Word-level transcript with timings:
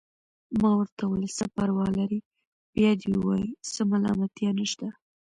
ما 0.61 0.71
ورته 0.79 1.01
وویل: 1.05 1.31
څه 1.37 1.45
پروا 1.55 1.87
لري، 1.99 2.19
بیا 2.75 2.91
دې 2.99 3.07
ووايي، 3.11 3.49
څه 3.73 3.81
ملامتیا 3.91 4.49
نشته. 4.59 4.87